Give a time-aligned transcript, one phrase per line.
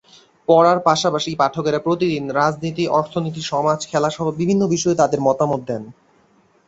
[0.47, 5.83] পড়ার পাশাপাশি পাঠকেরা প্রতিদিন রাজনীতি, অর্থনীতি, সমাজ, খেলাসহ বিভিন্ন বিষয়ে তাঁদের মতামত দেন।